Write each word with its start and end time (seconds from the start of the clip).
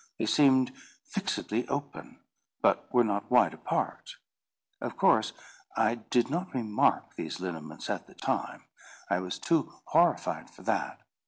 They 0.17 0.25
seemed 0.25 0.71
fixedly 1.03 1.67
open, 1.67 2.21
but 2.59 2.91
were 2.91 3.03
not 3.03 3.29
wide 3.29 3.53
apart. 3.53 4.15
Of 4.81 4.97
course 4.97 5.31
I 5.77 5.93
did 5.93 6.27
not 6.27 6.55
remark 6.55 7.13
these 7.15 7.39
lineaments 7.39 7.87
at 7.87 8.07
the 8.07 8.15
time: 8.15 8.63
I 9.11 9.19
was 9.19 9.37
too 9.37 9.71
horrified 9.85 10.49
for 10.49 10.63
that. 10.63 11.01